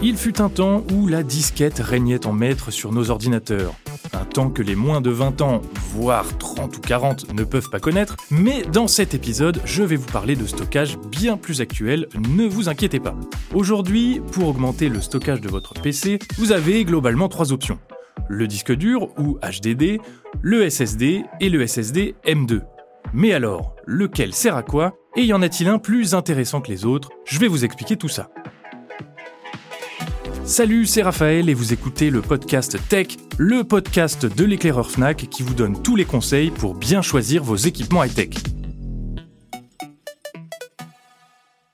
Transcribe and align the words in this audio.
Il 0.00 0.16
fut 0.16 0.40
un 0.40 0.48
temps 0.48 0.84
où 0.94 1.08
la 1.08 1.24
disquette 1.24 1.80
régnait 1.80 2.24
en 2.24 2.32
maître 2.32 2.70
sur 2.70 2.92
nos 2.92 3.10
ordinateurs. 3.10 3.74
Un 4.12 4.24
temps 4.24 4.48
que 4.48 4.62
les 4.62 4.76
moins 4.76 5.00
de 5.00 5.10
20 5.10 5.40
ans, 5.40 5.60
voire 5.90 6.38
30 6.38 6.76
ou 6.76 6.80
40, 6.80 7.34
ne 7.34 7.42
peuvent 7.42 7.68
pas 7.68 7.80
connaître, 7.80 8.16
mais 8.30 8.62
dans 8.72 8.86
cet 8.86 9.14
épisode, 9.14 9.60
je 9.64 9.82
vais 9.82 9.96
vous 9.96 10.06
parler 10.06 10.36
de 10.36 10.46
stockage 10.46 10.98
bien 11.10 11.36
plus 11.36 11.60
actuel, 11.60 12.06
ne 12.28 12.46
vous 12.46 12.68
inquiétez 12.68 13.00
pas. 13.00 13.16
Aujourd'hui, 13.52 14.20
pour 14.30 14.48
augmenter 14.48 14.88
le 14.88 15.00
stockage 15.00 15.40
de 15.40 15.48
votre 15.48 15.74
PC, 15.74 16.20
vous 16.36 16.52
avez 16.52 16.84
globalement 16.84 17.28
trois 17.28 17.52
options. 17.52 17.80
Le 18.28 18.46
disque 18.46 18.72
dur 18.72 19.08
ou 19.18 19.38
HDD, 19.42 20.00
le 20.42 20.70
SSD 20.70 21.24
et 21.40 21.48
le 21.48 21.66
SSD 21.66 22.14
M2. 22.24 22.60
Mais 23.12 23.32
alors, 23.32 23.74
lequel 23.84 24.32
sert 24.32 24.54
à 24.54 24.62
quoi? 24.62 24.94
Et 25.16 25.22
y 25.22 25.32
en 25.32 25.42
a-t-il 25.42 25.68
un 25.68 25.78
plus 25.78 26.14
intéressant 26.14 26.60
que 26.60 26.70
les 26.70 26.84
autres? 26.84 27.10
Je 27.24 27.40
vais 27.40 27.48
vous 27.48 27.64
expliquer 27.64 27.96
tout 27.96 28.08
ça. 28.08 28.30
Salut, 30.48 30.86
c'est 30.86 31.02
Raphaël 31.02 31.50
et 31.50 31.54
vous 31.54 31.74
écoutez 31.74 32.08
le 32.08 32.22
podcast 32.22 32.78
Tech, 32.88 33.08
le 33.36 33.64
podcast 33.64 34.24
de 34.24 34.44
l'éclaireur 34.46 34.90
Fnac 34.90 35.28
qui 35.28 35.42
vous 35.42 35.52
donne 35.52 35.82
tous 35.82 35.94
les 35.94 36.06
conseils 36.06 36.50
pour 36.50 36.74
bien 36.74 37.02
choisir 37.02 37.44
vos 37.44 37.56
équipements 37.56 38.02
high-tech. 38.02 38.30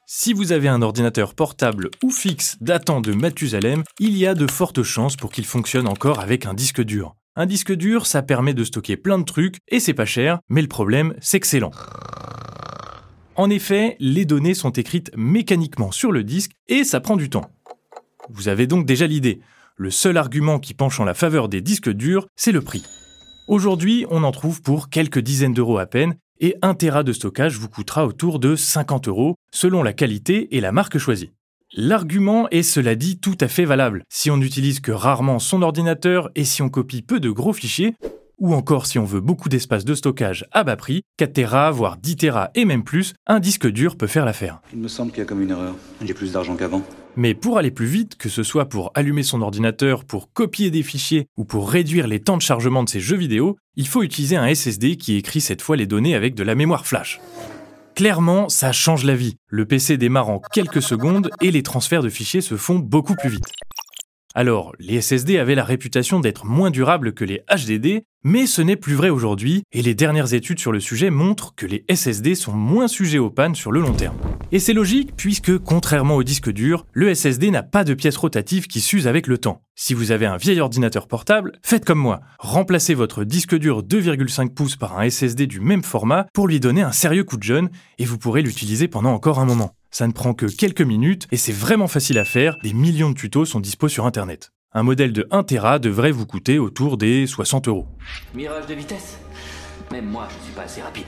Si 0.06 0.32
vous 0.32 0.50
avez 0.50 0.66
un 0.66 0.82
ordinateur 0.82 1.36
portable 1.36 1.88
ou 2.02 2.10
fixe 2.10 2.56
datant 2.60 3.00
de 3.00 3.12
Mathusalem, 3.12 3.84
il 4.00 4.18
y 4.18 4.26
a 4.26 4.34
de 4.34 4.50
fortes 4.50 4.82
chances 4.82 5.14
pour 5.14 5.30
qu'il 5.30 5.46
fonctionne 5.46 5.86
encore 5.86 6.18
avec 6.18 6.44
un 6.44 6.52
disque 6.52 6.82
dur. 6.82 7.14
Un 7.36 7.46
disque 7.46 7.72
dur, 7.72 8.06
ça 8.06 8.22
permet 8.22 8.54
de 8.54 8.64
stocker 8.64 8.96
plein 8.96 9.20
de 9.20 9.24
trucs 9.24 9.58
et 9.68 9.78
c'est 9.78 9.94
pas 9.94 10.04
cher, 10.04 10.40
mais 10.48 10.62
le 10.62 10.68
problème, 10.68 11.14
c'est 11.20 11.38
que 11.38 11.46
c'est 11.46 11.60
lent. 11.60 11.70
En 13.36 13.50
effet, 13.50 13.96
les 14.00 14.24
données 14.24 14.54
sont 14.54 14.70
écrites 14.70 15.12
mécaniquement 15.16 15.92
sur 15.92 16.10
le 16.10 16.24
disque 16.24 16.50
et 16.66 16.82
ça 16.82 16.98
prend 16.98 17.14
du 17.14 17.30
temps. 17.30 17.53
Vous 18.30 18.48
avez 18.48 18.66
donc 18.66 18.86
déjà 18.86 19.06
l'idée. 19.06 19.40
Le 19.76 19.90
seul 19.90 20.16
argument 20.16 20.58
qui 20.58 20.74
penche 20.74 21.00
en 21.00 21.04
la 21.04 21.14
faveur 21.14 21.48
des 21.48 21.60
disques 21.60 21.90
durs, 21.90 22.26
c'est 22.36 22.52
le 22.52 22.62
prix. 22.62 22.84
Aujourd'hui, 23.48 24.06
on 24.10 24.24
en 24.24 24.32
trouve 24.32 24.62
pour 24.62 24.88
quelques 24.88 25.18
dizaines 25.18 25.52
d'euros 25.52 25.78
à 25.78 25.86
peine, 25.86 26.14
et 26.40 26.56
1 26.62 26.74
Tera 26.74 27.02
de 27.02 27.12
stockage 27.12 27.58
vous 27.58 27.68
coûtera 27.68 28.06
autour 28.06 28.38
de 28.38 28.56
50 28.56 29.08
euros, 29.08 29.36
selon 29.52 29.82
la 29.82 29.92
qualité 29.92 30.56
et 30.56 30.60
la 30.60 30.72
marque 30.72 30.98
choisie. 30.98 31.32
L'argument 31.74 32.48
est 32.50 32.62
cela 32.62 32.94
dit 32.94 33.18
tout 33.18 33.36
à 33.40 33.48
fait 33.48 33.64
valable. 33.64 34.04
Si 34.08 34.30
on 34.30 34.36
n'utilise 34.36 34.80
que 34.80 34.92
rarement 34.92 35.38
son 35.38 35.60
ordinateur 35.62 36.30
et 36.36 36.44
si 36.44 36.62
on 36.62 36.68
copie 36.68 37.02
peu 37.02 37.20
de 37.20 37.30
gros 37.30 37.52
fichiers, 37.52 37.94
ou 38.38 38.54
encore 38.54 38.86
si 38.86 38.98
on 38.98 39.04
veut 39.04 39.20
beaucoup 39.20 39.48
d'espace 39.48 39.84
de 39.84 39.94
stockage 39.94 40.46
à 40.52 40.64
bas 40.64 40.76
prix, 40.76 41.02
4 41.18 41.32
Tera, 41.32 41.70
voire 41.70 41.96
10 41.96 42.16
Tera 42.16 42.50
et 42.54 42.64
même 42.64 42.84
plus, 42.84 43.14
un 43.26 43.40
disque 43.40 43.66
dur 43.66 43.96
peut 43.96 44.06
faire 44.06 44.24
l'affaire. 44.24 44.60
Il 44.72 44.80
me 44.80 44.88
semble 44.88 45.10
qu'il 45.10 45.20
y 45.20 45.22
a 45.22 45.26
comme 45.26 45.42
une 45.42 45.50
erreur. 45.50 45.74
J'ai 46.02 46.14
plus 46.14 46.32
d'argent 46.32 46.56
qu'avant. 46.56 46.82
Mais 47.16 47.34
pour 47.34 47.58
aller 47.58 47.70
plus 47.70 47.86
vite, 47.86 48.16
que 48.16 48.28
ce 48.28 48.42
soit 48.42 48.68
pour 48.68 48.90
allumer 48.94 49.22
son 49.22 49.40
ordinateur, 49.40 50.04
pour 50.04 50.32
copier 50.32 50.70
des 50.70 50.82
fichiers 50.82 51.28
ou 51.36 51.44
pour 51.44 51.70
réduire 51.70 52.08
les 52.08 52.20
temps 52.20 52.36
de 52.36 52.42
chargement 52.42 52.82
de 52.82 52.88
ses 52.88 53.00
jeux 53.00 53.16
vidéo, 53.16 53.56
il 53.76 53.86
faut 53.86 54.02
utiliser 54.02 54.36
un 54.36 54.52
SSD 54.52 54.96
qui 54.96 55.16
écrit 55.16 55.40
cette 55.40 55.62
fois 55.62 55.76
les 55.76 55.86
données 55.86 56.14
avec 56.14 56.34
de 56.34 56.42
la 56.42 56.54
mémoire 56.54 56.86
flash. 56.86 57.20
Clairement, 57.94 58.48
ça 58.48 58.72
change 58.72 59.04
la 59.04 59.14
vie. 59.14 59.36
Le 59.46 59.66
PC 59.66 59.96
démarre 59.96 60.28
en 60.28 60.40
quelques 60.40 60.82
secondes 60.82 61.30
et 61.40 61.52
les 61.52 61.62
transferts 61.62 62.02
de 62.02 62.08
fichiers 62.08 62.40
se 62.40 62.56
font 62.56 62.80
beaucoup 62.80 63.14
plus 63.14 63.30
vite. 63.30 63.46
Alors, 64.34 64.72
les 64.80 65.00
SSD 65.00 65.38
avaient 65.38 65.54
la 65.54 65.62
réputation 65.62 66.18
d'être 66.18 66.44
moins 66.44 66.72
durables 66.72 67.14
que 67.14 67.24
les 67.24 67.44
HDD, 67.48 68.02
mais 68.24 68.46
ce 68.46 68.62
n'est 68.62 68.76
plus 68.76 68.94
vrai 68.94 69.10
aujourd'hui, 69.10 69.62
et 69.72 69.82
les 69.82 69.94
dernières 69.94 70.32
études 70.32 70.58
sur 70.58 70.72
le 70.72 70.80
sujet 70.80 71.10
montrent 71.10 71.54
que 71.54 71.66
les 71.66 71.84
SSD 71.94 72.34
sont 72.34 72.52
moins 72.52 72.88
sujets 72.88 73.18
aux 73.18 73.30
pannes 73.30 73.54
sur 73.54 73.70
le 73.70 73.80
long 73.80 73.92
terme. 73.92 74.16
Et 74.50 74.58
c'est 74.58 74.72
logique, 74.72 75.14
puisque 75.14 75.58
contrairement 75.58 76.16
au 76.16 76.22
disque 76.22 76.50
dur, 76.50 76.86
le 76.92 77.14
SSD 77.14 77.50
n'a 77.50 77.62
pas 77.62 77.84
de 77.84 77.92
pièces 77.92 78.16
rotatives 78.16 78.66
qui 78.66 78.80
s'usent 78.80 79.06
avec 79.06 79.26
le 79.26 79.36
temps. 79.36 79.60
Si 79.76 79.92
vous 79.92 80.10
avez 80.10 80.24
un 80.24 80.38
vieil 80.38 80.60
ordinateur 80.60 81.06
portable, 81.06 81.52
faites 81.62 81.84
comme 81.84 81.98
moi, 81.98 82.22
remplacez 82.38 82.94
votre 82.94 83.24
disque 83.24 83.56
dur 83.56 83.82
2,5 83.82 84.54
pouces 84.54 84.76
par 84.76 84.98
un 84.98 85.10
SSD 85.10 85.46
du 85.46 85.60
même 85.60 85.82
format 85.82 86.26
pour 86.32 86.48
lui 86.48 86.60
donner 86.60 86.82
un 86.82 86.92
sérieux 86.92 87.24
coup 87.24 87.36
de 87.36 87.42
jeune, 87.42 87.68
et 87.98 88.06
vous 88.06 88.16
pourrez 88.16 88.40
l'utiliser 88.40 88.88
pendant 88.88 89.12
encore 89.12 89.38
un 89.38 89.44
moment. 89.44 89.74
Ça 89.90 90.06
ne 90.06 90.12
prend 90.12 90.32
que 90.32 90.46
quelques 90.46 90.80
minutes 90.80 91.28
et 91.30 91.36
c'est 91.36 91.52
vraiment 91.52 91.88
facile 91.88 92.18
à 92.18 92.24
faire, 92.24 92.56
des 92.62 92.72
millions 92.72 93.10
de 93.10 93.14
tutos 93.14 93.44
sont 93.44 93.60
dispo 93.60 93.88
sur 93.88 94.06
internet. 94.06 94.53
Un 94.76 94.82
modèle 94.82 95.12
de 95.12 95.28
1 95.30 95.44
Tera 95.44 95.78
devrait 95.78 96.10
vous 96.10 96.26
coûter 96.26 96.58
autour 96.58 96.96
des 96.96 97.28
60 97.28 97.68
euros. 97.68 97.86
Mirage 98.34 98.66
de 98.66 98.74
vitesse 98.74 99.20
Même 99.92 100.06
moi, 100.06 100.26
je 100.28 100.44
suis 100.46 100.52
pas 100.52 100.62
assez 100.62 100.82
rapide. 100.82 101.06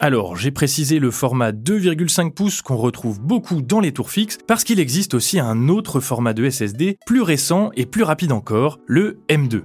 Alors, 0.00 0.34
j'ai 0.36 0.50
précisé 0.50 0.98
le 0.98 1.10
format 1.10 1.52
2,5 1.52 2.32
pouces 2.32 2.62
qu'on 2.62 2.78
retrouve 2.78 3.20
beaucoup 3.20 3.60
dans 3.60 3.80
les 3.80 3.92
tours 3.92 4.10
fixes 4.10 4.38
parce 4.46 4.64
qu'il 4.64 4.80
existe 4.80 5.12
aussi 5.12 5.38
un 5.38 5.68
autre 5.68 6.00
format 6.00 6.32
de 6.32 6.48
SSD 6.48 6.96
plus 7.04 7.20
récent 7.20 7.70
et 7.76 7.84
plus 7.84 8.02
rapide 8.02 8.32
encore, 8.32 8.78
le 8.86 9.20
M2. 9.28 9.62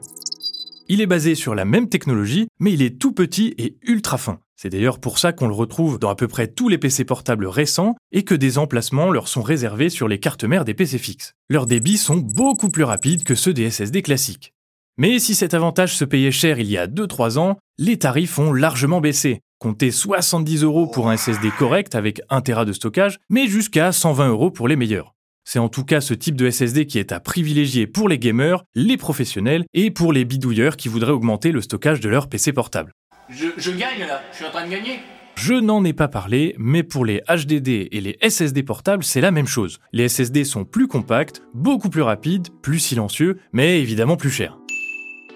Il 0.89 0.99
est 0.99 1.07
basé 1.07 1.35
sur 1.35 1.55
la 1.55 1.63
même 1.63 1.87
technologie, 1.87 2.49
mais 2.59 2.73
il 2.73 2.81
est 2.81 2.99
tout 2.99 3.13
petit 3.13 3.55
et 3.57 3.77
ultra 3.83 4.17
fin. 4.17 4.39
C'est 4.61 4.67
d'ailleurs 4.67 4.99
pour 4.99 5.19
ça 5.19 5.31
qu'on 5.31 5.47
le 5.47 5.53
retrouve 5.53 5.99
dans 5.99 6.09
à 6.09 6.15
peu 6.15 6.27
près 6.27 6.49
tous 6.49 6.67
les 6.67 6.77
PC 6.77 7.05
portables 7.05 7.47
récents 7.47 7.95
et 8.11 8.23
que 8.23 8.35
des 8.35 8.57
emplacements 8.57 9.09
leur 9.09 9.29
sont 9.29 9.41
réservés 9.41 9.89
sur 9.89 10.09
les 10.09 10.19
cartes 10.19 10.43
mères 10.43 10.65
des 10.65 10.73
PC 10.73 10.97
fixes. 10.97 11.33
Leurs 11.49 11.65
débits 11.65 11.95
sont 11.95 12.17
beaucoup 12.17 12.69
plus 12.69 12.83
rapides 12.83 13.23
que 13.23 13.35
ceux 13.35 13.53
des 13.53 13.71
SSD 13.71 14.01
classiques. 14.01 14.51
Mais 14.97 15.17
si 15.19 15.33
cet 15.33 15.53
avantage 15.53 15.95
se 15.95 16.03
payait 16.03 16.33
cher 16.33 16.59
il 16.59 16.69
y 16.69 16.77
a 16.77 16.87
2-3 16.87 17.37
ans, 17.37 17.57
les 17.77 17.99
tarifs 17.99 18.37
ont 18.37 18.51
largement 18.51 18.99
baissé. 18.99 19.39
Comptez 19.59 19.91
70 19.91 20.63
euros 20.63 20.87
pour 20.87 21.09
un 21.09 21.15
SSD 21.15 21.51
correct 21.57 21.95
avec 21.95 22.21
1 22.29 22.41
Tera 22.41 22.65
de 22.65 22.73
stockage, 22.73 23.17
mais 23.29 23.47
jusqu'à 23.47 23.93
120 23.93 24.27
euros 24.27 24.51
pour 24.51 24.67
les 24.67 24.75
meilleurs. 24.75 25.15
C'est 25.45 25.59
en 25.59 25.69
tout 25.69 25.85
cas 25.85 26.01
ce 26.01 26.13
type 26.13 26.35
de 26.35 26.49
SSD 26.49 26.85
qui 26.85 26.99
est 26.99 27.13
à 27.13 27.21
privilégier 27.21 27.87
pour 27.87 28.09
les 28.09 28.19
gamers, 28.19 28.65
les 28.75 28.97
professionnels 28.97 29.63
et 29.73 29.89
pour 29.89 30.11
les 30.11 30.25
bidouilleurs 30.25 30.75
qui 30.75 30.89
voudraient 30.89 31.13
augmenter 31.13 31.53
le 31.53 31.61
stockage 31.61 32.01
de 32.01 32.09
leur 32.09 32.27
PC 32.27 32.51
portable. 32.51 32.91
Je, 33.31 33.71
gagne 33.71 34.07
là, 34.07 34.23
je 34.31 34.37
suis 34.37 34.45
en 34.45 34.49
train 34.49 34.65
de 34.65 34.71
gagner. 34.71 34.99
Je 35.35 35.53
n'en 35.53 35.83
ai 35.85 35.93
pas 35.93 36.07
parlé, 36.07 36.55
mais 36.57 36.81
pour 36.81 37.05
les 37.05 37.21
HDD 37.29 37.87
et 37.91 38.01
les 38.01 38.17
SSD 38.27 38.63
portables, 38.63 39.03
c'est 39.03 39.21
la 39.21 39.29
même 39.29 39.45
chose. 39.45 39.79
Les 39.93 40.09
SSD 40.09 40.43
sont 40.43 40.65
plus 40.65 40.87
compacts, 40.87 41.43
beaucoup 41.53 41.89
plus 41.89 42.01
rapides, 42.01 42.47
plus 42.63 42.79
silencieux, 42.79 43.37
mais 43.53 43.79
évidemment 43.81 44.17
plus 44.17 44.31
chers. 44.31 44.57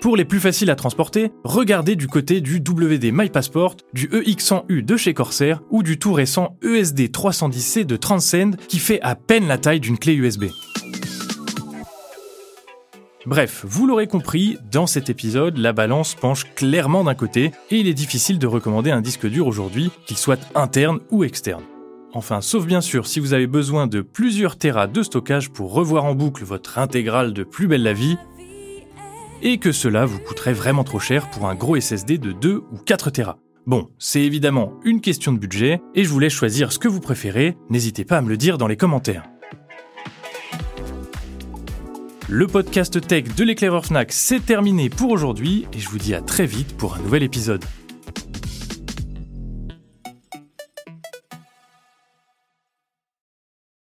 Pour 0.02 0.18
les 0.18 0.26
plus 0.26 0.40
faciles 0.40 0.72
à 0.72 0.76
transporter, 0.76 1.32
regardez 1.44 1.96
du 1.96 2.08
côté 2.08 2.42
du 2.42 2.58
WD 2.58 3.12
My 3.14 3.30
Passport, 3.30 3.78
du 3.94 4.08
EX100U 4.08 4.84
de 4.84 4.98
chez 4.98 5.14
Corsair 5.14 5.62
ou 5.70 5.84
du 5.84 6.00
tout 6.00 6.14
récent 6.14 6.58
ESD 6.64 7.12
310C 7.12 7.86
de 7.86 7.96
Transcend 7.96 8.58
qui 8.68 8.80
fait 8.80 9.02
à 9.02 9.16
peine 9.16 9.48
la 9.48 9.60
taille 9.60 9.80
d'une 9.80 10.00
clé 10.00 10.16
USB. 10.16 10.46
Bref, 13.26 13.64
vous 13.66 13.88
l'aurez 13.88 14.08
compris, 14.08 14.58
dans 14.70 14.86
cet 14.86 15.10
épisode, 15.10 15.58
la 15.58 15.72
balance 15.72 16.14
penche 16.14 16.44
clairement 16.56 17.06
d'un 17.06 17.16
côté 17.16 17.52
et 17.72 17.78
il 17.78 17.88
est 17.88 17.94
difficile 17.94 18.38
de 18.38 18.48
recommander 18.48 18.92
un 18.92 19.00
disque 19.00 19.28
dur 19.28 19.48
aujourd'hui, 19.48 19.92
qu'il 20.06 20.18
soit 20.18 20.46
interne 20.56 21.00
ou 21.10 21.24
externe. 21.24 21.64
Enfin, 22.14 22.42
sauf 22.42 22.66
bien 22.66 22.82
sûr 22.82 23.08
si 23.08 23.22
vous 23.22 23.34
avez 23.34 23.48
besoin 23.48 23.88
de 23.88 24.02
plusieurs 24.02 24.58
terras 24.58 24.88
de 24.88 25.02
stockage 25.02 25.52
pour 25.52 25.74
revoir 25.74 26.04
en 26.04 26.16
boucle 26.16 26.44
votre 26.44 26.78
intégrale 26.80 27.32
de 27.32 27.44
Plus 27.44 27.68
belle 27.68 27.84
la 27.84 27.94
vie, 27.94 28.18
et 29.42 29.58
que 29.58 29.72
cela 29.72 30.06
vous 30.06 30.20
coûterait 30.20 30.54
vraiment 30.54 30.84
trop 30.84 31.00
cher 31.00 31.30
pour 31.30 31.48
un 31.48 31.56
gros 31.56 31.80
SSD 31.80 32.18
de 32.18 32.34
2 32.34 32.56
ou 32.56 32.78
4 32.86 33.10
terras. 33.10 33.38
Bon, 33.66 33.90
c'est 34.00 34.22
évidemment 34.22 34.74
une 34.84 35.00
question 35.00 35.32
de 35.32 35.40
budget, 35.40 35.82
et 35.96 36.04
je 36.04 36.10
vous 36.10 36.20
laisse 36.20 36.34
choisir 36.34 36.74
ce 36.74 36.80
que 36.80 36.90
vous 36.90 37.00
préférez, 37.00 37.56
n'hésitez 37.70 38.04
pas 38.04 38.18
à 38.18 38.22
me 38.22 38.30
le 38.30 38.38
dire 38.38 38.58
dans 38.58 38.68
les 38.68 38.78
commentaires. 38.78 39.24
Le 42.36 42.48
podcast 42.48 43.00
tech 43.00 43.26
de 43.38 43.44
l'éclaireur 43.44 43.86
Fnac, 43.86 44.12
c'est 44.12 44.44
terminé 44.44 44.90
pour 44.90 45.12
aujourd'hui 45.12 45.68
et 45.72 45.78
je 45.78 45.88
vous 45.88 46.00
dis 46.00 46.16
à 46.16 46.22
très 46.22 46.48
vite 46.48 46.76
pour 46.76 46.96
un 46.96 47.00
nouvel 47.00 47.22
épisode. 47.22 47.64